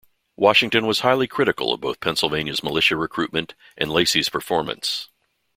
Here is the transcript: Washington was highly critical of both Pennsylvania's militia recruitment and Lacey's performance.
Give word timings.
Washington 0.35 0.87
was 0.87 1.01
highly 1.01 1.27
critical 1.27 1.71
of 1.71 1.79
both 1.79 1.99
Pennsylvania's 1.99 2.63
militia 2.63 2.95
recruitment 2.95 3.53
and 3.77 3.91
Lacey's 3.91 4.29
performance. 4.29 5.09